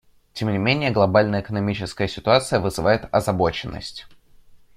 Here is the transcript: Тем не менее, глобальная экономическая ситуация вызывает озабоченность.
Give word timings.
Тем 0.33 0.49
не 0.51 0.57
менее, 0.57 0.89
глобальная 0.89 1.41
экономическая 1.41 2.07
ситуация 2.07 2.59
вызывает 2.59 3.07
озабоченность. 3.13 4.07